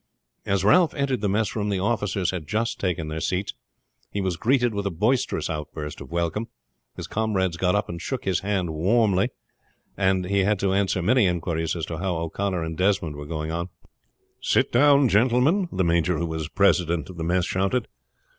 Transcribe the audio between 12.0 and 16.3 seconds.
O'Connor and Desmond were going on. "Sit down, gentlemen!" the major who